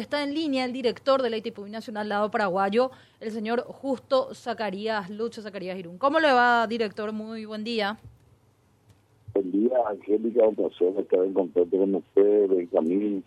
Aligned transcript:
Está 0.00 0.22
en 0.22 0.32
línea 0.32 0.64
el 0.64 0.72
director 0.72 1.22
de 1.22 1.28
la 1.28 1.38
ITPU 1.38 1.66
Nacional 1.66 2.08
Lado 2.08 2.30
Paraguayo, 2.30 2.92
el 3.18 3.32
señor 3.32 3.64
Justo 3.64 4.32
Zacarías, 4.32 5.10
Lucho 5.10 5.42
Zacarías 5.42 5.76
Irún. 5.76 5.98
¿Cómo 5.98 6.20
le 6.20 6.32
va, 6.32 6.68
director? 6.68 7.10
Muy 7.12 7.46
buen 7.46 7.64
día. 7.64 7.98
Buen 9.34 9.50
día, 9.50 9.76
Angélica, 9.90 10.44
un 10.44 10.54
placer 10.54 10.94
estar 11.00 11.24
en 11.24 11.34
contacto 11.34 11.76
con 11.76 11.96
usted, 11.96 12.48
Benjamín, 12.48 13.24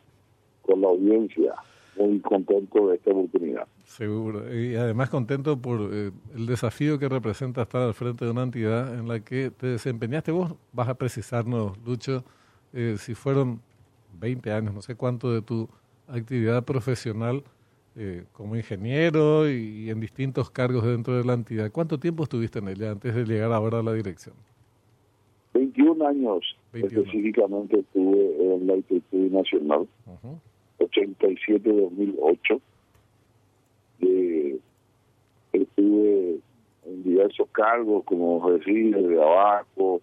con 0.62 0.79
la 0.79 0.88
audiencia. 0.88 1.55
Muy 1.97 2.21
contento 2.21 2.88
de 2.88 2.96
esta 2.96 3.12
oportunidad. 3.12 3.67
Seguro, 3.83 4.58
y 4.58 4.78
además 4.78 5.10
contento 5.10 5.58
por 5.58 5.90
eh, 5.92 6.12
el 6.33 6.46
desafío 6.46 6.97
que 6.97 7.10
representa 7.10 7.63
estar 7.63 7.81
al 7.81 7.94
frente 7.94 8.24
de 8.24 8.31
una 8.31 8.44
entidad 8.44 8.97
en 8.97 9.10
la 9.10 9.19
que 9.19 9.51
te 9.51 9.67
desempeñaste. 9.67 10.31
Vos 10.31 10.53
vas 10.72 10.88
a 10.88 10.94
precisarnos, 10.94 11.78
Lucho, 11.85 12.24
eh, 12.72 12.96
si 12.97 13.13
fueron 13.13 13.60
20 14.22 14.53
años, 14.53 14.74
no 14.74 14.81
sé 14.81 14.96
cuánto 14.96 15.33
de 15.33 15.42
tu 15.42 15.67
actividad 16.08 16.63
profesional 16.63 17.44
eh, 17.95 18.23
como 18.31 18.55
ingeniero 18.55 19.49
y, 19.49 19.89
en 19.89 19.99
distintos 19.99 20.49
cargos 20.49 20.85
dentro 20.85 21.17
de 21.17 21.25
la 21.25 21.34
entidad. 21.34 21.71
¿Cuánto 21.71 21.99
tiempo 21.99 22.23
estuviste 22.23 22.59
en 22.59 22.70
ella 22.70 22.91
antes 22.91 23.13
de 23.13 23.25
llegar 23.25 23.52
ahora 23.52 23.80
a 23.80 23.84
la 23.84 23.94
dirección? 23.94 24.35
21 25.53 26.08
años 26.08 26.55
específicamente 26.73 27.80
estuve 27.80 28.55
en 28.55 28.67
la 28.67 28.77
ITP 28.77 29.13
Nacional, 29.31 29.88
87-2008. 30.80 32.61
estuve 35.52 36.39
en 36.86 37.03
diversos 37.03 37.49
cargos, 37.52 38.05
como 38.05 38.49
decir, 38.52 38.95
de 38.95 39.22
abajo, 39.22 40.02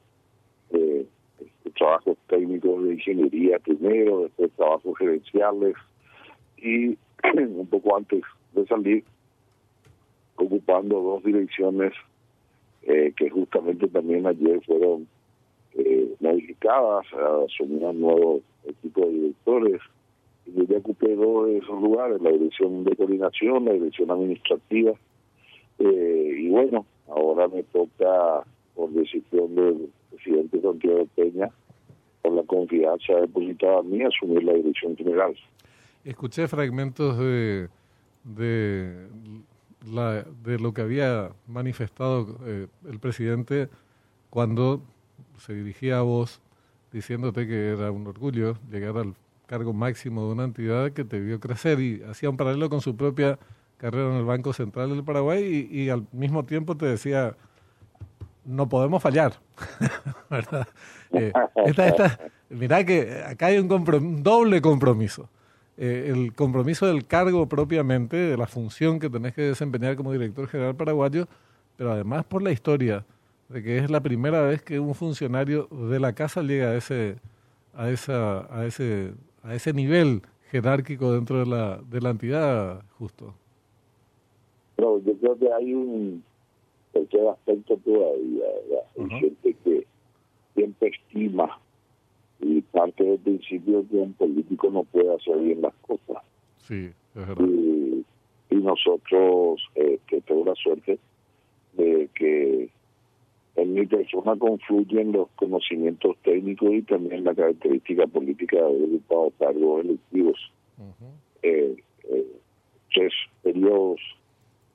eh, 0.70 1.06
trabajos 1.78 2.16
técnicos 2.28 2.84
de 2.84 2.94
ingeniería 2.94 3.58
primero, 3.58 4.22
después 4.22 4.50
trabajos 4.52 4.98
gerenciales, 4.98 5.74
y 6.62 6.98
un 7.38 7.66
poco 7.66 7.96
antes 7.96 8.22
de 8.52 8.66
salir, 8.66 9.04
ocupando 10.36 11.00
dos 11.00 11.24
direcciones 11.24 11.92
eh, 12.82 13.12
que 13.16 13.28
justamente 13.28 13.88
también 13.88 14.26
ayer 14.26 14.60
fueron 14.64 15.06
eh, 15.74 16.14
modificadas, 16.20 17.06
asumir 17.44 17.84
un 17.84 18.00
nuevo 18.00 18.40
equipo 18.64 19.06
de 19.06 19.12
directores. 19.12 19.80
Y 20.46 20.52
yo 20.52 20.64
ya 20.64 20.78
ocupé 20.78 21.14
dos 21.14 21.46
de 21.46 21.58
esos 21.58 21.82
lugares, 21.82 22.20
la 22.22 22.30
dirección 22.30 22.84
de 22.84 22.96
coordinación, 22.96 23.64
la 23.64 23.72
dirección 23.72 24.10
administrativa. 24.10 24.92
Eh, 25.78 26.36
y 26.38 26.48
bueno, 26.48 26.86
ahora 27.08 27.48
me 27.48 27.62
toca, 27.64 28.44
por 28.74 28.90
decisión 28.90 29.54
del 29.54 29.90
presidente 30.10 30.60
Santiago 30.60 31.06
Peña, 31.14 31.50
por 32.22 32.32
la 32.32 32.42
confianza 32.44 33.20
depositada 33.20 33.80
a 33.80 33.82
mí, 33.82 34.02
asumir 34.02 34.44
la 34.44 34.54
dirección 34.54 34.96
general. 34.96 35.34
Escuché 36.04 36.48
fragmentos 36.48 37.18
de, 37.18 37.68
de, 38.24 39.08
la, 39.86 40.22
de 40.22 40.58
lo 40.58 40.72
que 40.72 40.82
había 40.82 41.30
manifestado 41.46 42.38
eh, 42.44 42.66
el 42.88 42.98
presidente 42.98 43.68
cuando 44.30 44.82
se 45.38 45.54
dirigía 45.54 45.98
a 45.98 46.02
vos 46.02 46.40
diciéndote 46.92 47.46
que 47.46 47.70
era 47.70 47.90
un 47.90 48.06
orgullo 48.06 48.56
llegar 48.70 48.96
al 48.96 49.14
cargo 49.46 49.72
máximo 49.72 50.26
de 50.26 50.32
una 50.32 50.44
entidad 50.44 50.92
que 50.92 51.04
te 51.04 51.20
vio 51.20 51.40
crecer 51.40 51.80
y 51.80 52.02
hacía 52.02 52.30
un 52.30 52.36
paralelo 52.36 52.68
con 52.68 52.80
su 52.80 52.96
propia 52.96 53.38
carrera 53.78 54.10
en 54.10 54.16
el 54.16 54.24
Banco 54.24 54.52
Central 54.52 54.90
del 54.90 55.04
Paraguay 55.04 55.68
y, 55.70 55.88
al 55.88 56.06
mismo 56.12 56.44
tiempo 56.44 56.76
te 56.76 56.86
decía 56.86 57.34
no 58.44 58.68
podemos 58.68 59.02
fallar. 59.02 59.34
Eh, 61.10 61.32
esta, 61.64 62.18
mirá 62.50 62.84
que 62.84 63.24
acá 63.26 63.46
hay 63.46 63.56
un, 63.56 63.72
un 63.72 64.22
doble 64.22 64.60
compromiso. 64.60 65.30
Eh, 65.80 66.10
el 66.12 66.34
compromiso 66.34 66.86
del 66.86 67.06
cargo 67.06 67.46
propiamente, 67.46 68.16
de 68.16 68.36
la 68.36 68.48
función 68.48 68.98
que 68.98 69.08
tenés 69.08 69.32
que 69.32 69.42
desempeñar 69.42 69.94
como 69.94 70.10
director 70.10 70.48
general 70.48 70.74
paraguayo, 70.74 71.28
pero 71.76 71.92
además 71.92 72.24
por 72.24 72.42
la 72.42 72.50
historia 72.50 73.06
de 73.48 73.62
que 73.62 73.78
es 73.78 73.88
la 73.88 74.02
primera 74.02 74.42
vez 74.42 74.60
que 74.60 74.80
un 74.80 74.96
funcionario 74.96 75.68
de 75.70 76.00
la 76.00 76.14
casa 76.14 76.42
llega 76.42 76.70
a 76.70 76.76
ese 76.76 77.16
a 77.74 77.90
esa 77.90 78.52
a 78.52 78.66
ese 78.66 79.12
a 79.44 79.54
ese 79.54 79.72
nivel 79.72 80.22
jerárquico 80.50 81.12
dentro 81.12 81.38
de 81.38 81.46
la 81.46 81.80
de 81.88 82.00
la 82.00 82.10
entidad 82.10 82.82
justo. 82.98 83.32
Pero 84.74 85.00
yo 85.04 85.16
creo 85.18 85.38
que 85.38 85.52
hay 85.52 85.74
un 85.74 86.24
tercer 86.92 87.28
aspecto 87.28 87.76
todavía, 87.84 88.46
hay 88.98 89.20
gente 89.20 89.56
que 89.62 89.86
siempre 90.56 90.88
estima 90.88 91.60
y 92.40 92.60
parte 92.60 93.04
del 93.04 93.18
principio 93.18 93.84
que 93.90 93.96
un 93.96 94.12
político 94.12 94.70
no 94.70 94.84
puede 94.84 95.14
hacer 95.14 95.38
bien 95.38 95.62
las 95.62 95.74
cosas. 95.76 96.22
Sí, 96.58 96.90
Y, 98.50 98.56
nosotros, 98.56 99.62
eh, 99.76 99.98
que 100.06 100.20
tengo 100.22 100.44
la 100.44 100.54
suerte 100.54 100.98
de 101.74 102.08
que 102.14 102.68
en 103.56 103.74
mi 103.74 103.86
persona 103.86 104.36
confluyen 104.36 105.12
los 105.12 105.28
conocimientos 105.36 106.16
técnicos 106.22 106.70
y 106.72 106.82
también 106.82 107.24
la 107.24 107.34
característica 107.34 108.06
política 108.06 108.56
de 108.56 108.84
ocupado 108.84 109.32
cargos 109.38 109.84
electivos. 109.84 110.52
eh, 111.42 111.76
eh, 112.10 112.26
tres 112.92 113.12
periodos, 113.42 114.00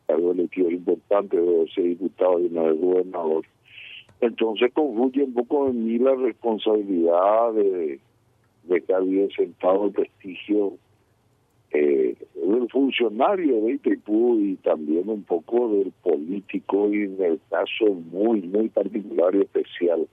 cargos 0.07 0.35
electivos 0.35 0.73
importantes, 0.73 1.39
de 1.39 1.67
ser 1.73 1.83
diputado 1.85 2.39
y 2.39 2.45
una 2.45 2.63
vez 2.63 2.79
gobernador 2.79 3.45
entonces 4.25 4.71
confluye 4.73 5.23
un 5.23 5.33
poco 5.33 5.67
en 5.67 5.85
mí 5.85 5.97
la 5.97 6.15
responsabilidad 6.15 7.53
de, 7.53 7.99
de 8.63 8.81
que 8.81 8.93
había 8.93 9.27
sentado 9.35 9.85
el 9.85 9.91
prestigio 9.91 10.73
eh, 11.71 12.15
del 12.35 12.69
funcionario 12.69 13.61
de 13.61 13.73
Itaipú 13.73 14.39
y 14.39 14.55
tambitambién 14.57 15.09
un 15.09 15.23
poco 15.23 15.69
del 15.69 15.91
político 16.03 16.93
y 16.93 17.03
en 17.03 17.21
el 17.21 17.39
caso 17.49 17.85
muy, 18.11 18.41
muy 18.41 18.69
particular 18.69 19.35
y 19.35 19.41
especial 19.41 20.07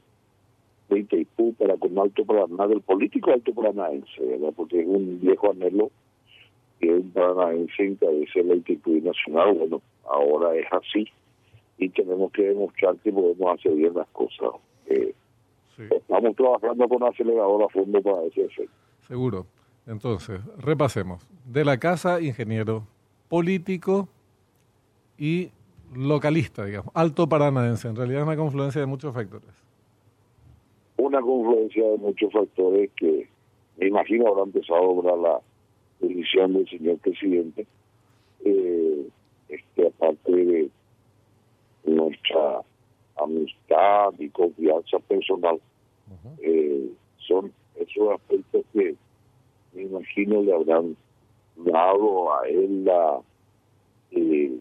de 0.89 0.99
Itaipú 1.01 1.53
para 1.55 1.77
con 1.77 1.99
Alto 1.99 2.25
Paraná, 2.25 2.67
del 2.67 2.81
político 2.81 3.31
Alto 3.31 3.53
Paranaense, 3.53 4.25
¿verdad? 4.25 4.53
Porque 4.57 4.81
es 4.81 4.87
un 4.87 5.21
viejo 5.21 5.51
anhelo 5.51 5.91
que 6.81 6.91
un 6.93 7.11
paranaense 7.11 7.85
encabece 7.85 8.43
la 8.43 8.55
Itaipú 8.55 9.01
Nacional, 9.03 9.55
bueno, 9.55 9.83
ahora 10.09 10.57
es 10.57 10.67
así 10.73 11.07
y 11.81 11.89
tenemos 11.89 12.31
que 12.33 12.43
demostrar 12.43 12.97
que 12.99 13.11
podemos 13.11 13.59
hacer 13.59 13.75
bien 13.75 13.95
las 13.95 14.09
cosas. 14.09 14.51
Eh, 14.87 15.15
Estamos 15.91 16.37
trabajando 16.37 16.87
con 16.89 17.03
acelerador 17.05 17.63
a 17.63 17.69
fondo 17.71 18.03
para 18.03 18.23
ese 18.25 18.43
efecto. 18.43 18.75
Seguro. 19.09 19.47
Entonces, 19.87 20.41
repasemos. 20.59 21.27
De 21.47 21.65
la 21.65 21.79
casa, 21.79 22.21
ingeniero, 22.21 22.87
político 23.31 24.09
y 25.17 25.51
localista, 25.95 26.67
digamos, 26.67 26.93
alto 26.95 27.27
paranaense. 27.27 27.89
En 27.89 27.97
realidad 27.97 28.21
es 28.21 28.27
una 28.27 28.37
confluencia 28.37 28.83
de 28.83 28.87
muchos 28.87 29.15
factores. 29.15 29.49
Una 30.99 31.23
confluencia 31.23 31.89
de 31.89 31.97
muchos 31.97 32.31
factores 32.31 32.91
que 32.97 33.27
me 33.79 33.87
imagino 33.87 34.29
habrá 34.29 34.43
empezado 34.43 34.81
a 34.81 34.83
obrar 34.83 35.17
la 35.17 35.41
decisión 36.01 36.53
del 36.53 36.69
señor 36.69 36.99
presidente. 36.99 37.67
Eh, 38.45 39.09
este, 39.49 39.87
aparte 39.87 40.31
de 40.31 40.71
amistad 43.17 44.13
y 44.19 44.29
confianza 44.31 44.99
personal. 45.01 45.61
eh, 46.43 46.91
son 47.19 47.53
esos 47.77 48.13
aspectos 48.15 48.65
que 48.73 48.95
me 49.73 49.83
imagino 49.83 50.43
le 50.43 50.53
habrán 50.53 50.97
dado 51.57 52.35
a 52.35 52.49
él 52.49 52.85
la 52.85 53.21
eh, 54.11 54.59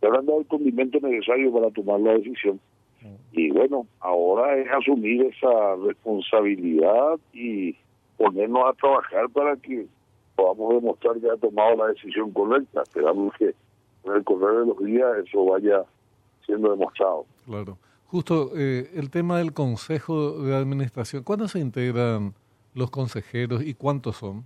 le 0.00 0.08
habrán 0.08 0.26
dado 0.26 0.40
el 0.40 0.46
condimento 0.46 1.00
necesario 1.00 1.52
para 1.52 1.70
tomar 1.70 2.00
la 2.00 2.14
decisión. 2.14 2.60
Y 3.32 3.50
bueno 3.50 3.86
ahora 4.00 4.56
es 4.58 4.70
asumir 4.70 5.22
esa 5.26 5.76
responsabilidad 5.76 7.18
y 7.32 7.74
ponernos 8.16 8.64
a 8.68 8.72
trabajar 8.74 9.28
para 9.30 9.56
que 9.56 9.86
podamos 10.36 10.74
demostrar 10.74 11.18
que 11.18 11.30
ha 11.30 11.36
tomado 11.36 11.76
la 11.76 11.86
decisión 11.88 12.30
correcta. 12.30 12.82
Esperamos 12.82 13.34
que 13.38 13.54
en 14.04 14.12
el 14.12 14.24
correr 14.24 14.60
de 14.60 14.66
los 14.66 14.78
días 14.78 15.08
eso 15.24 15.44
vaya 15.46 15.84
siendo 16.46 16.70
demostrado. 16.70 17.26
Claro. 17.46 17.78
Justo 18.06 18.50
eh, 18.54 18.90
el 18.94 19.10
tema 19.10 19.38
del 19.38 19.54
Consejo 19.54 20.42
de 20.42 20.54
Administración, 20.54 21.22
¿cuándo 21.22 21.48
se 21.48 21.60
integran 21.60 22.34
los 22.74 22.90
consejeros 22.90 23.64
y 23.64 23.74
cuántos 23.74 24.16
son? 24.16 24.44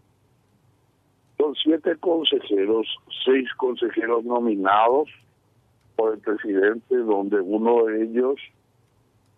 Son 1.36 1.54
siete 1.54 1.96
consejeros, 1.96 2.86
seis 3.24 3.52
consejeros 3.56 4.24
nominados 4.24 5.08
por 5.96 6.14
el 6.14 6.20
presidente, 6.20 6.96
donde 6.96 7.40
uno 7.40 7.86
de 7.86 8.04
ellos 8.04 8.36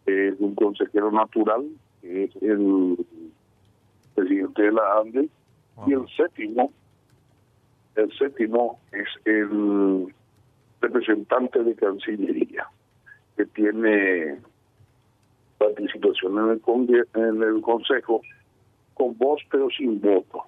es 0.07 0.35
un 0.41 0.55
consejero 0.55 1.11
natural, 1.11 1.67
que 2.03 2.25
es 2.25 2.37
el 2.43 2.99
presidente 4.15 4.63
de 4.63 4.73
la 4.73 5.01
ANDE, 5.01 5.29
y 5.87 5.93
el 5.93 6.07
séptimo, 6.17 6.73
el 7.95 8.13
séptimo 8.19 8.79
es 8.93 9.09
el 9.25 10.13
representante 10.81 11.63
de 11.63 11.75
Cancillería, 11.75 12.67
que 13.37 13.47
tiene 13.47 14.39
participación 15.59 16.39
en 16.39 16.51
el, 16.51 17.07
en 17.15 17.43
el 17.43 17.61
Consejo 17.63 18.23
con 18.95 19.17
voz 19.17 19.41
pero 19.51 19.69
sin 19.71 20.01
voto. 20.01 20.43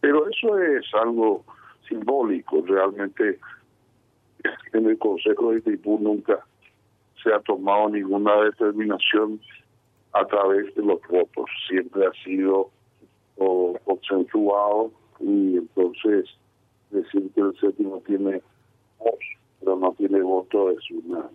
Pero 0.00 0.28
eso 0.28 0.58
es 0.58 0.84
algo 0.94 1.44
simbólico, 1.88 2.62
realmente 2.66 3.38
en 4.72 4.86
el 4.86 4.98
Consejo 4.98 5.52
de 5.52 5.58
Itaipú 5.58 5.98
nunca 6.00 6.44
se 7.22 7.32
ha 7.32 7.40
tomado 7.40 7.88
ninguna 7.88 8.36
determinación 8.42 9.40
a 10.12 10.24
través 10.26 10.74
de 10.74 10.82
los 10.82 11.00
votos, 11.08 11.46
siempre 11.68 12.06
ha 12.06 12.12
sido 12.24 12.70
consensuado 13.84 14.90
y 15.20 15.56
entonces 15.56 16.26
decir 16.90 17.30
que 17.34 17.40
el 17.40 17.58
séptimo 17.60 18.02
tiene 18.06 18.40
voz, 18.98 19.18
pero 19.60 19.76
no 19.76 19.92
tiene 19.92 20.20
voto 20.20 20.70
es 20.70 20.90
una 20.90 21.28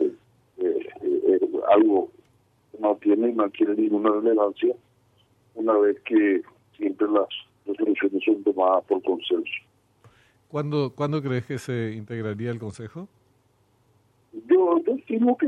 eh, 0.00 0.12
eh, 0.58 1.40
algo 1.72 2.10
que 2.72 2.78
no 2.78 2.96
tiene 2.96 3.32
no 3.32 3.48
tiene 3.50 3.74
ninguna 3.74 4.10
relevancia 4.10 4.74
una 5.54 5.78
vez 5.78 6.00
que 6.00 6.42
siempre 6.76 7.06
las 7.08 7.28
resoluciones 7.66 8.22
son 8.24 8.42
tomadas 8.42 8.84
por 8.84 9.02
consenso. 9.02 9.52
¿Cuándo, 10.48 10.92
¿Cuándo 10.94 11.22
crees 11.22 11.46
que 11.46 11.58
se 11.58 11.92
integraría 11.92 12.50
el 12.50 12.58
Consejo? 12.58 13.08
Yo, 14.46 14.78
yo 14.84 14.94
estimo 14.94 15.36
que 15.36 15.46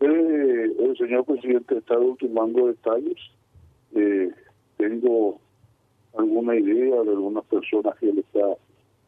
el 0.00 0.96
señor 0.96 1.24
presidente 1.24 1.78
está 1.78 1.98
ultimando 1.98 2.66
detalles. 2.66 3.18
Eh, 3.94 4.30
tengo 4.76 5.38
alguna 6.16 6.56
idea 6.56 7.02
de 7.02 7.10
algunas 7.10 7.44
personas 7.44 7.96
que 7.98 8.08
él 8.08 8.18
está 8.18 8.56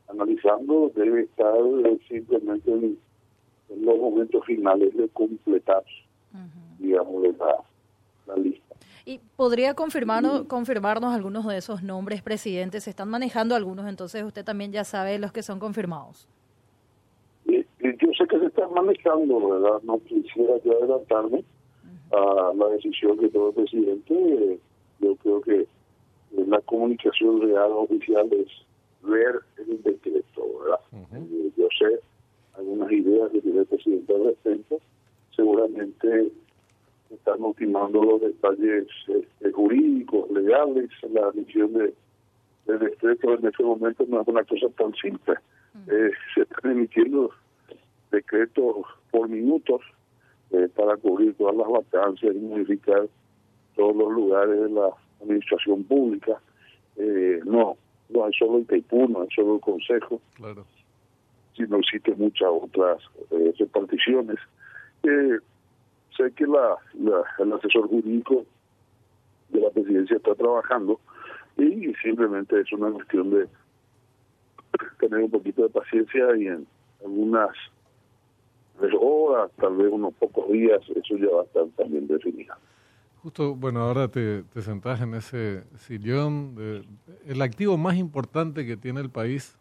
analizando, 0.09 0.91
debe 0.95 1.23
estar 1.23 1.55
simplemente 2.09 2.71
en, 2.71 2.99
los 3.77 3.99
momentos 3.99 4.45
finales 4.45 4.95
de 4.97 5.09
completar, 5.09 5.83
digamos, 6.79 7.23
la, 7.39 7.57
la 8.27 8.37
lista. 8.37 8.75
¿Y 9.07 9.21
podría 9.37 9.75
confirmarnos, 9.75 10.45
confirmarnos 10.45 11.15
algunos 11.15 11.47
de 11.47 11.59
esos 11.59 11.83
nombres 11.83 12.23
presidentes? 12.23 12.85
¿Se 12.85 12.91
están 12.91 13.09
manejando 13.09 13.55
algunos? 13.55 13.87
Entonces 13.87 14.23
usted 14.23 14.45
también 14.45 14.73
ya 14.73 14.85
sabe 14.85 15.19
los 15.19 15.33
que 15.33 15.43
son 15.43 15.59
confirmados. 15.59 16.27
yo 17.45 17.63
sé 18.17 18.27
que 18.27 18.39
se 18.39 18.47
están 18.47 18.73
manejando, 18.73 19.49
¿verdad? 19.49 19.83
No 19.83 19.99
quisiera 19.99 20.55
yo 20.65 20.73
adelantarme 20.79 21.45
a 22.13 22.53
la 22.55 22.69
decisión 22.69 23.19
que 23.19 23.29
tomó 23.29 23.49
el 23.49 23.55
presidente. 23.55 24.59
Yo 25.01 25.17
creo 25.17 25.41
que 25.43 25.67
la 26.47 26.61
comunicación 26.63 27.43
real 27.43 27.73
oficial 27.73 28.27
es 28.33 28.49
ver 29.05 29.41
el 29.59 29.83
decreto, 29.83 30.43
¿verdad? 30.61 30.81
Eh, 31.13 31.51
yo 31.57 31.69
sé 31.79 32.01
algunas 32.57 32.91
ideas 32.93 33.31
que 33.33 33.41
tiene 33.41 33.61
el 33.61 33.67
presidente 33.67 34.15
al 34.15 34.25
respecto. 34.25 34.81
Seguramente 35.35 36.33
están 37.11 37.43
ultimando 37.43 38.03
los 38.03 38.21
detalles 38.21 38.87
este, 39.09 39.53
jurídicos, 39.53 40.31
legales, 40.31 40.91
la 41.11 41.31
emisión 41.35 41.73
de, 41.75 41.95
del 42.67 42.79
decreto 42.79 43.35
en 43.35 43.47
este 43.47 43.63
momento 43.63 44.05
no 44.09 44.21
es 44.21 44.29
una 44.29 44.45
cosa 44.45 44.69
tan 44.77 44.95
simple. 44.95 45.35
Eh, 45.89 46.11
se 46.35 46.43
están 46.43 46.73
emitiendo 46.73 47.31
decretos 48.11 48.87
por 49.11 49.29
minutos 49.29 49.81
eh, 50.51 50.69
para 50.75 50.97
cubrir 50.97 51.35
todas 51.35 51.57
las 51.57 51.69
vacancias 51.69 52.35
y 52.35 52.39
modificar 52.39 53.09
todos 53.75 53.97
los 53.97 54.13
lugares 54.13 54.61
de 54.61 54.71
la 54.71 54.91
administración 55.21 55.83
pública. 55.85 56.41
Eh, 56.97 57.41
no, 57.45 57.77
no 58.15 58.29
es 58.29 58.37
solo 58.37 58.57
el 58.57 58.63
Itaipú, 58.63 59.09
no 59.09 59.25
es 59.25 59.29
solo 59.35 59.57
el 59.57 59.61
Consejo, 59.61 60.21
claro. 60.35 60.65
sino 61.57 61.79
existen 61.79 62.15
muchas 62.19 62.49
otras 62.49 63.03
reparticiones. 63.59 64.39
Eh, 65.03 65.39
sé 66.17 66.33
que 66.33 66.47
la, 66.47 66.77
el 67.39 67.53
asesor 67.53 67.89
jurídico 67.89 68.45
de 69.51 69.61
la 69.61 69.71
presidencia 69.71 70.17
está 70.17 70.35
trabajando 70.35 71.01
y 71.57 71.93
simplemente 72.03 72.61
es 72.61 72.73
una 72.73 72.91
cuestión 72.91 73.31
de 73.31 73.49
tener 74.99 75.25
un 75.25 75.31
poquito 75.31 75.63
de 75.63 75.69
paciencia 75.69 76.37
y 76.37 76.47
en 76.49 76.67
algunas 77.05 77.51
horas, 78.99 79.51
tal 79.57 79.77
vez 79.77 79.93
unos 79.93 80.15
pocos 80.15 80.51
días, 80.51 80.81
eso 80.95 81.17
ya 81.17 81.29
va 81.31 81.43
a 81.43 81.45
estar 81.45 81.65
también 81.77 82.07
definido. 82.07 82.55
Justo, 83.25 83.55
bueno, 83.55 83.81
ahora 83.81 84.09
te, 84.09 84.43
te 84.43 84.61
sentás 84.61 85.01
en 85.01 85.15
ese 85.15 85.65
sillón. 85.79 86.55
De, 86.57 86.85
el 87.25 87.41
activo 87.41 87.79
más 87.79 87.97
importante 87.97 88.67
que 88.67 88.77
tiene 88.77 89.01
el 89.01 89.09
país 89.09 89.57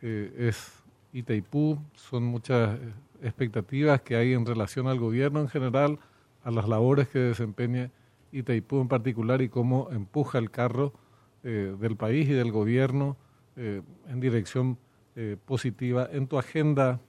eh, 0.00 0.32
es 0.48 0.72
Itaipú. 1.12 1.78
Son 1.92 2.24
muchas 2.24 2.78
expectativas 3.22 4.00
que 4.00 4.16
hay 4.16 4.32
en 4.32 4.46
relación 4.46 4.86
al 4.88 4.98
gobierno 4.98 5.40
en 5.40 5.48
general, 5.48 5.98
a 6.44 6.50
las 6.50 6.66
labores 6.66 7.06
que 7.08 7.18
desempeña 7.18 7.90
Itaipú 8.32 8.80
en 8.80 8.88
particular 8.88 9.42
y 9.42 9.50
cómo 9.50 9.90
empuja 9.92 10.38
el 10.38 10.50
carro 10.50 10.94
eh, 11.42 11.76
del 11.78 11.96
país 11.96 12.26
y 12.26 12.32
del 12.32 12.52
gobierno 12.52 13.18
eh, 13.56 13.82
en 14.08 14.18
dirección 14.18 14.78
eh, 15.14 15.36
positiva. 15.44 16.08
En 16.10 16.26
tu 16.26 16.38
agenda, 16.38 17.00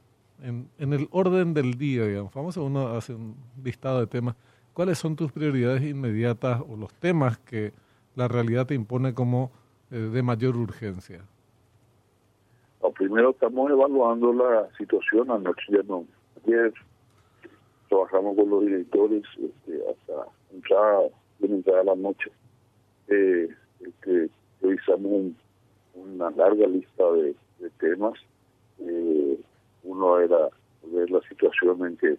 en, 0.43 0.67
en, 0.77 0.91
el 0.91 1.07
orden 1.11 1.53
del 1.53 1.75
día, 1.75 2.05
digamos, 2.05 2.33
vamos 2.33 2.57
a 2.57 2.59
uno 2.59 2.89
hace 2.97 3.13
un 3.13 3.37
listado 3.63 4.01
de 4.01 4.07
temas. 4.07 4.35
¿Cuáles 4.75 4.99
son 4.99 5.15
tus 5.15 5.31
prioridades 5.31 5.81
inmediatas 5.83 6.61
o 6.69 6.75
los 6.75 6.93
temas 6.93 7.39
que 7.39 7.71
la 8.15 8.27
realidad 8.27 8.67
te 8.67 8.75
impone 8.75 9.13
como 9.13 9.49
de 9.89 10.21
mayor 10.21 10.57
urgencia? 10.57 11.23
primero 12.97 13.31
estamos 13.31 13.71
evaluando 13.71 14.33
la 14.33 14.67
situación, 14.77 15.31
anoche 15.31 15.63
ya 15.69 15.83
no, 15.87 16.05
ayer 16.43 16.73
trabajamos 17.89 18.35
con 18.35 18.49
los 18.49 18.65
directores 18.65 19.23
este, 19.37 19.81
hasta 19.89 20.29
entrada, 20.53 21.07
entrada 21.41 21.83
la 21.83 21.95
noche, 21.95 22.31
eh, 23.07 23.49
que 24.01 24.29
revisamos 24.61 25.33
una 25.93 26.29
larga 26.31 26.67
lista 26.67 27.03
de, 27.11 27.35
temas. 27.79 28.13
Eh, 28.79 29.39
uno 29.83 30.19
era 30.19 30.49
ver 30.83 31.09
la 31.09 31.21
situación 31.21 31.85
en 31.85 31.97
que 31.97 32.17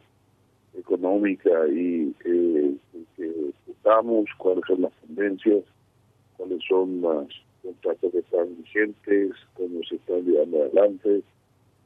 económica 0.79 1.51
y 1.69 2.15
eh, 2.25 2.75
que 3.17 3.53
estamos, 3.69 4.27
cuáles 4.39 4.65
son 4.67 4.83
las 4.83 4.93
tendencias, 5.07 5.65
cuáles 6.37 6.63
son 6.69 7.01
las 7.01 7.27
contratos 7.63 8.13
que 8.13 8.19
están 8.19 8.57
vigentes, 8.59 9.33
cómo 9.55 9.81
se 9.89 9.97
están 9.97 10.25
llevando 10.25 10.63
adelante. 10.63 11.23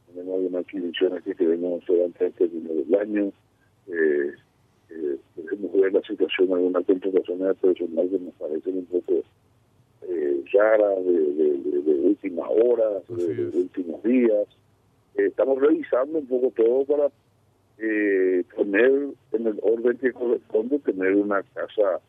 Tenemos 0.07 0.35
algunas 0.35 0.65
adquisiciones 0.65 1.23
que 1.23 1.35
queremos 1.35 1.83
hacer 1.83 2.03
antes 2.05 2.21
del 2.21 2.33
término 2.33 2.75
del 2.75 2.95
año. 2.95 3.33
Eh, 3.87 4.35
eh, 4.91 5.17
queremos 5.37 5.73
ver 5.73 5.93
la 5.93 6.03
situación 6.03 6.49
de 6.49 6.55
alguna 6.55 6.83
contratación 6.83 7.39
personal 7.39 7.57
que 8.09 8.19
nos 8.19 8.35
parecen 8.35 8.79
un 8.79 8.87
poco 8.87 9.23
eh, 10.03 10.45
raras, 10.53 11.05
de, 11.05 11.13
de, 11.13 11.83
de, 11.83 12.01
últimas 12.01 12.49
horas, 12.51 13.03
de, 13.09 13.51
últimos 13.55 14.03
días. 14.03 14.49
Eh, 15.17 15.27
estamos 15.27 15.61
revisando 15.61 16.19
un 16.19 16.27
poco 16.27 16.53
todo 16.57 16.85
para 16.85 17.11
eh, 17.83 18.45
poner 18.55 18.93
en 19.33 19.47
el 19.47 19.59
orden 19.63 19.97
que 19.99 20.13
corresponde, 20.13 20.79
tener 20.81 21.15
una 21.17 21.43
casa 21.43 22.01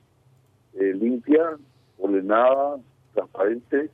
eh, 0.73 0.93
limpia, 0.93 1.57
ordenada, 1.97 2.77
transparente 3.13 3.89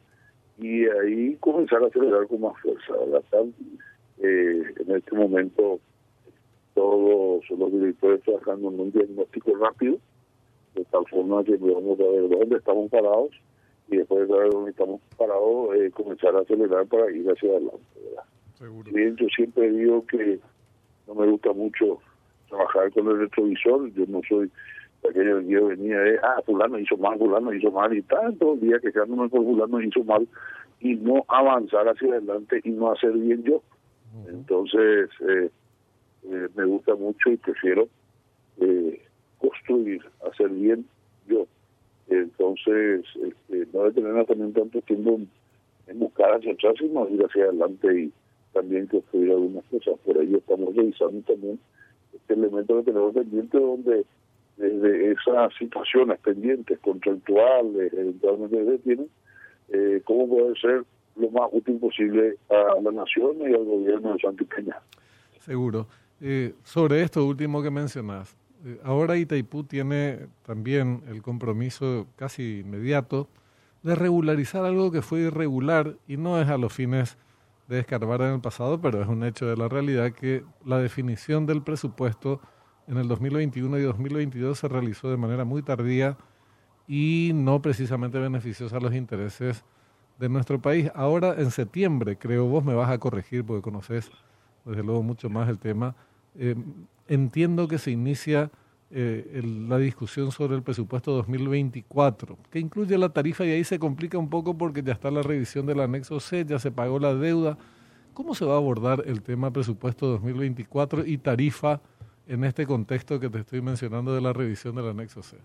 y 0.59 0.85
ahí 0.85 1.35
comenzar 1.39 1.83
a 1.83 1.87
acelerar 1.87 2.27
con 2.27 2.41
más 2.41 2.59
fuerza. 2.61 2.93
¿verdad? 2.93 3.45
Eh, 4.19 4.63
en 4.79 4.95
este 4.95 5.15
momento 5.15 5.79
todos 6.73 7.43
los 7.49 7.71
directores 7.71 8.21
trabajando 8.23 8.69
en 8.69 8.79
un 8.79 8.91
diagnóstico 8.91 9.55
rápido, 9.55 9.97
de 10.75 10.85
tal 10.85 11.05
forma 11.07 11.43
que 11.43 11.57
vamos 11.57 11.99
a 11.99 12.03
ver 12.03 12.29
dónde 12.29 12.57
estamos 12.57 12.89
parados 12.91 13.31
y 13.89 13.97
después 13.97 14.21
de 14.21 14.33
saber 14.33 14.51
dónde 14.51 14.71
estamos 14.71 15.01
parados, 15.17 15.75
eh, 15.75 15.91
comenzar 15.91 16.35
a 16.35 16.39
acelerar 16.39 16.85
para 16.87 17.11
ir 17.11 17.27
hacia 17.27 17.49
adelante. 17.49 17.85
Bien, 18.91 19.15
yo 19.15 19.27
siempre 19.35 19.71
digo 19.71 20.05
que 20.07 20.39
no 21.07 21.15
me 21.15 21.27
gusta 21.27 21.53
mucho 21.53 21.99
trabajar 22.49 22.91
con 22.91 23.07
el 23.07 23.19
retrovisor, 23.19 23.91
yo 23.93 24.05
no 24.07 24.21
soy 24.27 24.51
aquello 25.09 25.39
que 25.39 25.47
yo 25.47 25.67
venía 25.67 25.99
de, 25.99 26.19
ah, 26.19 26.41
fulano 26.45 26.79
hizo 26.79 26.97
mal, 26.97 27.17
fulano 27.17 27.53
hizo 27.53 27.71
mal, 27.71 27.95
y 27.95 28.01
tanto 28.03 28.53
el 28.53 28.61
día 28.61 28.79
quejándome 28.79 29.29
por 29.29 29.43
fulano 29.43 29.81
hizo 29.81 30.03
mal, 30.03 30.27
y 30.79 30.95
no 30.95 31.25
avanzar 31.27 31.87
hacia 31.87 32.09
adelante 32.09 32.61
y 32.63 32.69
no 32.69 32.91
hacer 32.91 33.11
bien 33.13 33.43
yo. 33.43 33.61
Entonces, 34.27 35.09
eh, 35.27 35.49
eh, 36.29 36.47
me 36.55 36.65
gusta 36.65 36.95
mucho 36.95 37.29
y 37.29 37.37
prefiero 37.37 37.87
eh, 38.59 39.01
construir, 39.39 40.01
hacer 40.29 40.49
bien 40.49 40.85
yo. 41.27 41.47
Entonces, 42.09 43.05
este, 43.15 43.67
no 43.73 43.91
tener 43.91 44.25
también 44.25 44.53
tanto 44.53 44.81
tiempo 44.81 45.19
en 45.87 45.99
buscar 45.99 46.35
hacia 46.35 46.53
atrás, 46.53 46.75
sino 46.79 47.07
ir 47.09 47.23
hacia 47.23 47.45
adelante 47.45 48.01
y 48.01 48.13
también 48.57 48.87
construir 48.87 49.31
algunas 49.31 49.63
cosas. 49.65 49.99
Por 50.05 50.17
ello 50.17 50.37
estamos 50.37 50.75
revisando 50.75 51.21
también 51.21 51.59
este 52.13 52.33
elemento 52.33 52.77
que 52.77 52.83
tenemos 52.91 53.13
pendiente 53.13 53.59
donde 53.59 54.05
desde 54.57 55.11
esas 55.11 55.53
situaciones 55.59 56.19
pendientes, 56.19 56.79
contractuales, 56.79 57.93
eventualmente 57.93 58.65
se 58.65 58.77
tienen, 58.79 59.09
eh, 59.69 60.01
cómo 60.03 60.27
poder 60.27 60.57
ser 60.59 60.83
lo 61.15 61.29
más 61.29 61.49
útil 61.51 61.77
posible 61.77 62.37
a 62.49 62.81
la 62.81 62.91
nación 62.91 63.37
y 63.41 63.53
al 63.53 63.65
gobierno 63.65 64.13
de 64.13 64.19
Santa 64.19 64.43
Peña. 64.45 64.77
Seguro. 65.39 65.87
Eh, 66.19 66.53
sobre 66.63 67.03
esto 67.03 67.23
último 67.25 67.61
que 67.61 67.69
mencionas, 67.69 68.35
eh, 68.65 68.79
ahora 68.83 69.17
Itaipú 69.17 69.63
tiene 69.63 70.27
también 70.43 71.03
el 71.07 71.21
compromiso 71.21 72.07
casi 72.15 72.61
inmediato 72.61 73.27
de 73.83 73.93
regularizar 73.93 74.65
algo 74.65 74.91
que 74.91 75.03
fue 75.03 75.19
irregular 75.19 75.93
y 76.07 76.17
no 76.17 76.41
es 76.41 76.49
a 76.49 76.57
los 76.57 76.73
fines 76.73 77.17
de 77.67 77.79
escarbar 77.79 78.21
en 78.21 78.35
el 78.35 78.41
pasado, 78.41 78.79
pero 78.79 79.01
es 79.01 79.07
un 79.07 79.23
hecho 79.23 79.45
de 79.45 79.57
la 79.57 79.67
realidad 79.67 80.11
que 80.11 80.43
la 80.65 80.79
definición 80.79 81.45
del 81.45 81.61
presupuesto 81.61 82.41
en 82.87 82.97
el 82.97 83.07
2021 83.07 83.77
y 83.77 83.81
2022 83.81 84.57
se 84.57 84.67
realizó 84.67 85.09
de 85.09 85.17
manera 85.17 85.43
muy 85.43 85.61
tardía 85.61 86.17
y 86.87 87.31
no 87.33 87.61
precisamente 87.61 88.17
beneficiosa 88.17 88.77
a 88.77 88.79
los 88.79 88.93
intereses 88.93 89.65
de 90.17 90.29
nuestro 90.29 90.61
país. 90.61 90.89
Ahora 90.95 91.35
en 91.37 91.51
septiembre, 91.51 92.17
creo, 92.17 92.45
vos 92.45 92.63
me 92.63 92.73
vas 92.73 92.89
a 92.89 92.97
corregir 92.97 93.43
porque 93.43 93.61
conoces 93.61 94.09
desde 94.63 94.83
luego 94.83 95.03
mucho 95.03 95.29
más 95.29 95.49
el 95.49 95.59
tema. 95.59 95.95
Eh, 96.35 96.55
entiendo 97.07 97.67
que 97.67 97.77
se 97.77 97.91
inicia 97.91 98.49
eh, 98.89 99.41
la 99.67 99.77
discusión 99.77 100.31
sobre 100.31 100.55
el 100.55 100.63
presupuesto 100.63 101.11
2024, 101.11 102.37
que 102.49 102.59
incluye 102.59 102.97
la 102.97 103.09
tarifa 103.09 103.45
y 103.45 103.51
ahí 103.51 103.63
se 103.63 103.79
complica 103.79 104.17
un 104.17 104.29
poco 104.29 104.57
porque 104.57 104.81
ya 104.81 104.93
está 104.93 105.11
la 105.11 105.21
revisión 105.21 105.65
del 105.65 105.81
anexo 105.81 106.19
C, 106.19 106.45
ya 106.45 106.57
se 106.57 106.71
pagó 106.71 106.97
la 106.97 107.13
deuda. 107.13 107.57
¿Cómo 108.13 108.33
se 108.33 108.45
va 108.45 108.53
a 108.53 108.57
abordar 108.57 109.03
el 109.05 109.21
tema 109.21 109.51
presupuesto 109.51 110.07
2024 110.07 111.05
y 111.05 111.17
tarifa 111.17 111.81
en 112.27 112.45
este 112.45 112.65
contexto 112.65 113.19
que 113.19 113.29
te 113.29 113.39
estoy 113.39 113.61
mencionando 113.61 114.15
de 114.15 114.21
la 114.21 114.31
revisión 114.31 114.75
del 114.75 114.87
anexo 114.87 115.21
C? 115.21 115.37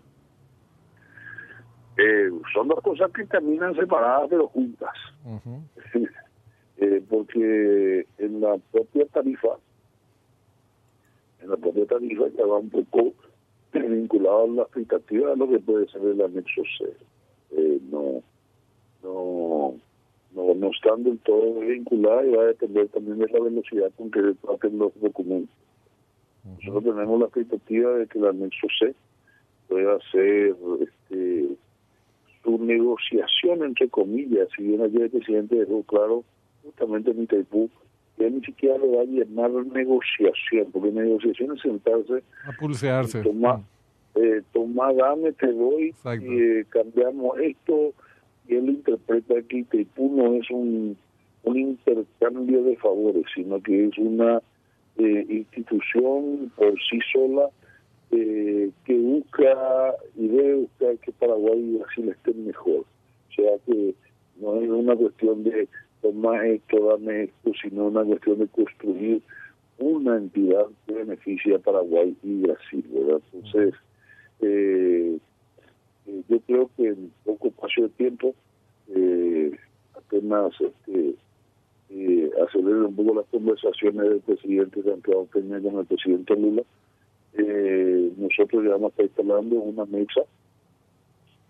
Eh, 1.97 2.31
son 2.53 2.67
dos 2.69 2.81
cosas 2.81 3.11
que 3.11 3.25
terminan 3.25 3.75
separadas 3.75 4.27
pero 4.29 4.47
juntas. 4.47 4.93
Eh, 6.77 7.01
porque 7.07 8.07
en 8.17 8.41
la 8.41 8.57
propia 8.71 9.05
tarifa, 9.05 9.49
en 11.39 11.51
la 11.51 11.55
propia 11.55 11.85
tarifa 11.85 12.23
ya 12.35 12.45
va 12.45 12.57
un 12.57 12.69
poco 12.69 13.13
vinculado 13.79 14.43
a 14.43 14.47
la 14.47 14.61
expectativa 14.63 15.31
de 15.31 15.37
lo 15.37 15.49
que 15.49 15.59
puede 15.59 15.87
ser 15.87 16.01
el 16.01 16.21
anexo 16.21 16.61
C. 16.77 16.93
Eh, 17.51 17.79
no, 17.89 18.23
no, 19.03 19.75
no, 20.35 20.53
no 20.53 20.71
están 20.71 21.03
del 21.03 21.19
todo 21.19 21.59
vinculada 21.59 22.25
y 22.25 22.31
va 22.31 22.43
a 22.43 22.47
depender 22.47 22.87
también 22.89 23.19
de 23.19 23.27
la 23.27 23.39
velocidad 23.39 23.91
con 23.97 24.11
que 24.11 24.33
traten 24.41 24.77
los 24.77 24.91
documentos. 24.99 25.55
Nosotros 26.43 26.95
tenemos 26.95 27.19
la 27.19 27.25
expectativa 27.27 27.91
de 27.93 28.07
que 28.07 28.19
el 28.19 28.27
anexo 28.27 28.67
C 28.79 28.93
pueda 29.67 29.97
ser 30.11 30.55
este, 30.81 31.47
su 32.43 32.57
negociación, 32.57 33.63
entre 33.63 33.89
comillas, 33.89 34.49
si 34.55 34.63
bien 34.63 34.81
ayer 34.81 35.03
el 35.03 35.09
presidente 35.11 35.55
dejó 35.55 35.83
claro, 35.83 36.23
justamente 36.63 37.11
en 37.11 37.23
Itaipú, 37.23 37.69
que 38.17 38.29
ni 38.29 38.41
siquiera 38.41 38.77
le 38.77 38.95
va 38.95 39.01
a 39.01 39.05
llamar 39.05 39.51
negociación, 39.67 40.67
porque 40.71 40.91
negociación 40.91 41.55
es 41.55 41.61
sentarse 41.61 42.23
a 42.45 42.51
pulsearse. 42.59 43.21
Tomar, 43.21 43.59
mm. 43.59 43.63
eh, 44.15 44.41
toma, 44.53 44.93
dame, 44.93 45.31
te 45.33 45.51
doy, 45.51 45.93
y 46.05 46.41
eh, 46.41 46.65
cambiamos 46.69 47.39
esto, 47.39 47.93
y 48.47 48.55
él 48.55 48.69
interpreta 48.69 49.35
que 49.47 49.57
Itaipú 49.57 50.15
no 50.15 50.35
es 50.35 50.49
un, 50.51 50.97
un 51.43 51.59
intercambio 51.59 52.63
de 52.63 52.75
favores, 52.77 53.25
sino 53.33 53.61
que 53.61 53.85
es 53.85 53.97
una 53.97 54.41
eh, 54.97 55.25
institución 55.29 56.51
por 56.55 56.73
sí 56.89 56.99
sola 57.11 57.49
eh, 58.11 58.69
que 58.85 58.93
busca 58.95 59.95
y 60.15 60.27
debe 60.27 60.55
buscar 60.55 60.97
que 60.99 61.11
Paraguay 61.13 61.59
y 61.59 61.77
Brasil 61.77 62.09
estén 62.09 62.45
mejor. 62.45 62.85
O 63.29 63.33
sea 63.35 63.51
que 63.65 63.95
no 64.39 64.61
es 64.61 64.69
una 64.69 64.95
cuestión 64.95 65.43
de 65.43 65.67
tomar 66.13 66.45
esto, 66.45 66.87
dame 66.87 67.23
esto, 67.23 67.51
sino 67.61 67.87
una 67.87 68.03
cuestión 68.03 68.39
de 68.39 68.47
construir 68.47 69.21
una 69.79 70.17
entidad 70.17 70.67
que 70.85 70.93
beneficie 70.93 71.55
a 71.55 71.59
Paraguay 71.59 72.15
y 72.23 72.41
Brasil, 72.41 72.85
¿verdad? 72.93 73.21
Entonces, 73.33 73.73
eh, 74.41 75.17
eh, 76.05 76.21
yo 76.29 76.39
creo 76.41 76.69
que 76.77 76.87
en 76.89 77.11
poco 77.25 77.47
espacio 77.47 77.83
de 77.83 77.89
tiempo, 77.89 78.35
eh, 78.89 79.51
apenas 79.95 80.53
este, 80.61 81.15
eh, 81.89 82.31
un 82.55 82.95
poco 82.95 83.15
las 83.15 83.25
conversaciones 83.27 84.09
del 84.09 84.19
presidente 84.19 84.83
Santiago 84.83 85.27
Peña 85.33 85.59
con 85.61 85.79
el 85.79 85.85
presidente 85.85 86.35
Lula, 86.35 86.63
eh, 87.33 88.11
nosotros 88.17 88.63
ya 88.63 88.71
vamos 88.71 88.91
a 88.91 89.03
estar 89.03 89.05
instalando 89.05 89.55
una 89.55 89.85
mesa 89.85 90.21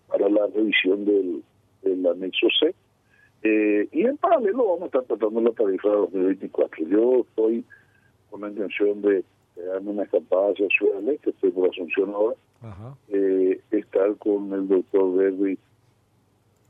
para 0.08 0.28
la 0.28 0.46
revisión 0.46 1.04
del, 1.04 1.42
del 1.82 2.06
anexo 2.06 2.46
C. 2.60 2.74
Eh, 3.44 3.88
y 3.92 4.06
en 4.06 4.16
paralelo 4.16 4.64
vamos 4.64 4.82
a 4.82 4.86
estar 4.86 5.02
tratando 5.04 5.40
la 5.40 5.50
tarifa 5.52 5.88
de 5.88 5.96
2024. 5.96 6.86
Yo 6.88 7.20
estoy 7.20 7.64
con 8.30 8.40
la 8.40 8.48
intención 8.48 9.02
de 9.02 9.22
darme 9.56 9.90
una 9.90 10.02
escapada 10.04 10.50
hacia 10.50 10.66
Ciudad 10.68 11.00
del 11.00 11.10
Este, 11.10 11.30
estoy 11.30 11.50
por 11.50 11.68
Asunción 11.68 12.10
ahora, 12.14 12.36
eh, 13.08 13.60
estar 13.70 14.16
con 14.16 14.52
el 14.52 14.66
doctor 14.66 15.14
Verdi 15.14 15.58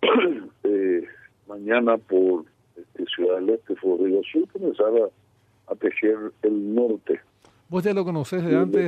eh, 0.64 1.04
mañana 1.48 1.96
por 1.96 2.44
este, 2.76 3.06
Ciudad 3.06 3.36
del 3.36 3.50
Este, 3.50 3.74
Río 3.74 4.20
Sur, 4.30 4.48
comenzar 4.52 4.92
a, 4.98 5.72
a 5.72 5.74
tejer 5.76 6.32
el 6.42 6.74
norte 6.74 7.20
¿Vos 7.68 7.82
ya 7.82 7.94
lo 7.94 8.04
conoces 8.04 8.44
de 8.44 8.56
antes? 8.56 8.84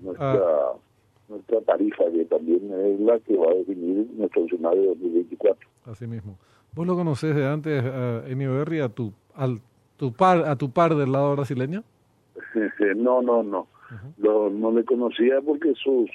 nuestra, 0.00 0.72
nuestra 1.28 1.60
tarifa, 1.62 2.04
que 2.12 2.24
también 2.26 2.70
es 2.72 3.00
la 3.00 3.18
que 3.20 3.36
va 3.36 3.50
a 3.50 3.54
definir 3.54 4.08
nuestro 4.16 4.44
escenario 4.44 4.82
de 4.82 4.88
2024. 4.88 5.68
Así 5.86 6.06
mismo. 6.06 6.38
¿Vos 6.74 6.86
lo 6.86 6.94
conoces 6.94 7.34
de 7.34 7.46
antes, 7.46 7.82
a 7.84 8.28
Enio 8.28 8.54
Berri, 8.54 8.80
a 8.80 8.88
tu, 8.88 9.12
al, 9.34 9.60
tu 9.96 10.12
par, 10.12 10.46
a 10.46 10.56
tu 10.56 10.70
par 10.70 10.94
del 10.94 11.12
lado 11.12 11.34
brasileño? 11.34 11.82
no, 12.96 13.22
no, 13.22 13.42
no. 13.42 13.66
lo, 14.18 14.50
no 14.50 14.70
le 14.72 14.84
conocía 14.84 15.40
porque 15.40 15.72
sus 15.74 16.10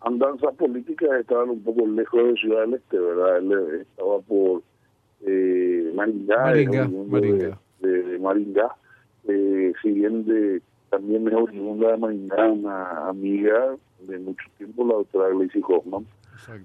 andanzas 0.00 0.54
políticas 0.54 1.10
estaban 1.20 1.50
un 1.50 1.62
poco 1.62 1.86
lejos 1.86 2.24
de 2.24 2.34
Ciudad 2.34 2.62
del 2.62 2.74
Este, 2.74 2.98
¿verdad? 2.98 3.38
Él 3.38 3.80
estaba 3.82 4.18
por 4.20 4.62
eh, 5.26 5.92
Maringá, 5.94 6.44
Maringá, 6.44 6.88
Maringá. 6.88 7.58
De, 7.80 8.02
de, 8.02 8.18
Maringá. 8.18 8.76
Eh, 9.28 9.72
si 9.82 9.92
bien 9.92 10.24
de 10.24 10.62
también 10.90 11.26
es 11.28 11.34
oriunda 11.34 11.92
de 11.92 11.96
Maringá, 11.96 12.48
una 12.48 13.08
amiga 13.08 13.76
de 14.00 14.18
mucho 14.18 14.44
tiempo, 14.58 14.84
la 14.86 14.94
doctora 14.94 15.28
Gleisi 15.30 15.60
Hoffman. 15.66 16.04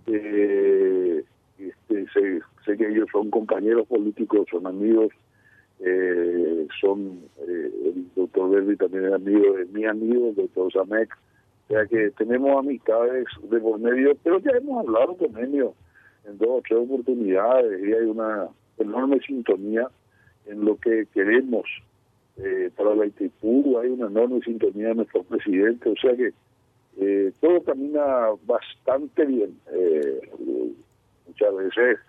Eh, 0.07 1.23
este, 1.59 2.05
sé, 2.11 2.39
sé, 2.65 2.77
que 2.77 2.87
ellos 2.87 3.07
son 3.11 3.29
compañeros 3.29 3.87
políticos, 3.87 4.47
son 4.49 4.65
amigos, 4.67 5.09
eh, 5.79 6.67
son, 6.81 7.21
eh, 7.47 7.71
el 7.85 8.05
doctor 8.15 8.49
Verdi 8.49 8.75
también 8.77 9.05
es 9.05 9.13
amigo 9.13 9.53
de 9.53 9.65
mi 9.65 9.85
amigo, 9.85 10.29
el 10.29 10.35
doctor 10.35 10.71
Samek, 10.73 11.13
o 11.67 11.73
sea 11.73 11.85
que 11.85 12.11
tenemos 12.11 12.57
amistades 12.57 13.25
de 13.49 13.59
por 13.59 13.79
medio, 13.79 14.15
pero 14.23 14.39
ya 14.39 14.51
hemos 14.51 14.85
hablado 14.85 15.15
con 15.17 15.37
ellos 15.37 15.73
en 16.25 16.37
dos 16.37 16.49
o 16.49 16.61
tres 16.67 16.79
oportunidades 16.79 17.81
y 17.83 17.93
hay 17.93 18.05
una 18.05 18.47
enorme 18.77 19.19
sintonía 19.19 19.89
en 20.45 20.63
lo 20.63 20.77
que 20.77 21.05
queremos 21.13 21.65
eh, 22.37 22.69
para 22.75 22.95
la 22.95 23.05
ITPU 23.05 23.79
hay 23.79 23.89
una 23.89 24.07
enorme 24.07 24.41
sintonía 24.41 24.89
de 24.89 24.95
nuestro 24.95 25.23
presidente, 25.23 25.89
o 25.89 25.95
sea 25.95 26.15
que 26.15 26.33
eh, 26.97 27.31
todo 27.39 27.61
camina 27.63 28.29
bastante 28.45 29.25
bien. 29.25 29.57
Eh, 29.71 30.29
muchas 31.27 31.55
veces 31.55 31.99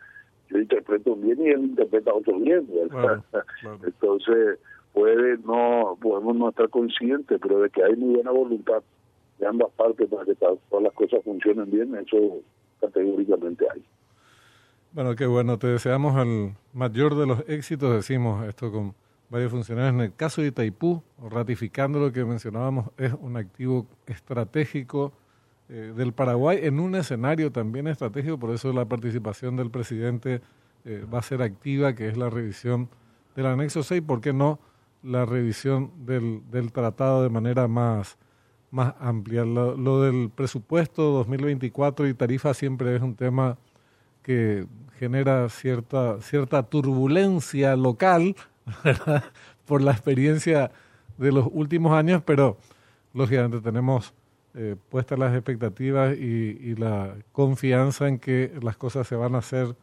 yo 0.51 0.59
interpreto 0.59 1.17
bien 1.17 1.41
y 1.41 1.49
él 1.49 1.61
interpreta 1.65 2.15
otro 2.15 2.39
bien, 2.39 2.67
Entonces 3.85 4.59
puede 4.93 5.39
no 5.39 5.99
podemos 6.01 6.37
no 6.37 6.49
estar 6.49 6.69
conscientes, 6.71 7.39
pero 7.41 7.61
de 7.61 7.71
que 7.71 7.83
hay 7.83 7.97
muy 7.97 8.15
buena 8.15 8.31
voluntad 8.31 8.83
de 9.39 9.47
ambas 9.47 9.71
partes 9.73 10.09
para 10.09 10.25
que 10.25 10.35
todas 10.35 10.59
las 10.83 10.93
cosas 10.95 11.23
funcionen 11.25 11.71
bien, 11.71 11.95
eso 11.95 12.41
categóricamente 12.81 13.67
hay. 13.73 13.85
Bueno, 14.93 15.15
qué 15.15 15.27
bueno, 15.27 15.59
te 15.59 15.67
deseamos 15.67 16.17
el 16.17 16.53
mayor 16.73 17.17
de 17.17 17.27
los 17.27 17.49
éxitos, 17.49 17.95
decimos 17.95 18.47
esto 18.47 18.73
con 18.73 18.95
varios 19.31 19.51
funcionarios. 19.51 19.95
En 19.95 20.01
el 20.01 20.15
caso 20.15 20.41
de 20.41 20.49
Itaipú, 20.49 21.03
ratificando 21.31 21.99
lo 21.99 22.13
que 22.13 22.25
mencionábamos, 22.25 22.91
es 22.97 23.13
un 23.21 23.37
activo 23.37 23.87
estratégico 24.07 25.13
eh, 25.69 25.93
del 25.97 26.13
Paraguay 26.13 26.61
en 26.63 26.79
un 26.79 26.95
escenario 26.95 27.51
también 27.51 27.89
estratégico, 27.89 28.39
por 28.39 28.51
eso 28.51 28.73
la 28.73 28.85
participación 28.85 29.57
del 29.57 29.71
presidente 29.71 30.41
eh, 30.85 31.05
va 31.13 31.19
a 31.19 31.23
ser 31.23 31.43
activa, 31.43 31.95
que 31.95 32.09
es 32.09 32.17
la 32.17 32.31
revisión 32.31 32.89
del 33.35 33.47
anexo 33.47 33.83
6, 33.83 34.03
¿por 34.07 34.21
qué 34.21 34.33
no 34.33 34.61
la 35.03 35.27
revisión 35.27 35.91
del, 36.07 36.43
del 36.51 36.71
tratado 36.71 37.23
de 37.23 37.31
manera 37.31 37.67
más, 37.67 38.17
más 38.71 38.95
amplia? 39.01 39.45
Lo, 39.45 39.77
lo 39.77 40.03
del 40.03 40.31
presupuesto 40.31 41.03
2024 41.11 42.07
y 42.07 42.15
tarifa 42.15 42.55
siempre 42.55 42.95
es 42.95 43.03
un 43.03 43.17
tema 43.17 43.59
que 44.23 44.67
genera 44.99 45.49
cierta, 45.49 46.21
cierta 46.21 46.63
turbulencia 46.63 47.77
local, 47.77 48.37
por 49.67 49.83
la 49.83 49.93
experiencia 49.93 50.71
de 51.19 51.33
los 51.33 51.49
últimos 51.51 51.93
años, 51.93 52.23
pero 52.25 52.59
lógicamente 53.15 53.61
tenemos 53.61 54.15
eh, 54.55 54.77
puestas 54.89 55.19
las 55.19 55.35
expectativas 55.35 56.17
y, 56.17 56.59
y, 56.61 56.77
la 56.77 57.15
confianza 57.33 58.09
en 58.09 58.19
que 58.19 58.53
las 58.63 58.77
cosas 58.77 59.07
se 59.07 59.15
van 59.15 59.35
a 59.35 59.39
hacer 59.39 59.75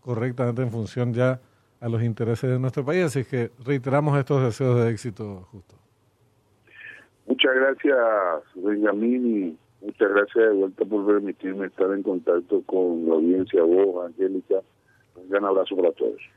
correctamente 0.00 0.62
en 0.62 0.70
función 0.70 1.14
ya 1.14 1.40
a 1.80 1.88
los 1.88 2.02
intereses 2.02 2.50
de 2.50 2.58
nuestro 2.58 2.84
país. 2.84 3.04
Así 3.04 3.24
que 3.24 3.50
reiteramos 3.64 4.18
estos 4.18 4.42
deseos 4.42 4.80
de 4.80 4.90
éxito, 4.90 5.46
justo. 5.50 5.76
Muchas 7.26 7.54
gracias, 7.54 7.96
Benjamín, 8.54 9.26
y 9.26 9.84
muchas 9.84 10.08
gracias 10.10 10.48
de 10.48 10.52
vuelta 10.54 10.84
por 10.86 11.06
permitirme 11.06 11.66
estar 11.66 11.92
en 11.92 12.02
contacto 12.02 12.62
con 12.62 13.06
la 13.06 13.14
audiencia, 13.14 13.62
vos, 13.62 14.06
Angélica 14.06 14.62
Un 15.14 15.28
gran 15.28 15.44
abrazo 15.44 15.76
para 15.76 15.92
todos. 15.92 16.20